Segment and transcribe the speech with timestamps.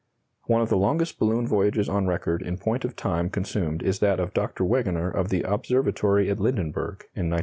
[0.47, 4.19] ]One of the longest balloon voyages on record in point of time consumed is that
[4.19, 4.63] of Dr.
[4.63, 7.39] Wegener of the Observatory at Lindenberg, in 1905.